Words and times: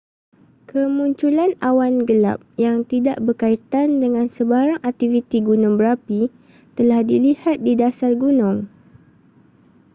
kemunculan 0.69 1.51
awan 1.69 1.95
gelap 2.09 2.39
yang 2.65 2.77
tidak 2.91 3.17
berkaitan 3.25 3.87
dengan 4.03 4.27
sebarang 4.35 4.79
aktiviti 4.89 5.37
gunung 5.47 5.75
berapi 5.79 6.21
telah 6.77 7.01
dilihat 7.09 7.57
di 7.67 7.73
dasar 7.83 8.11
gunung 8.23 8.57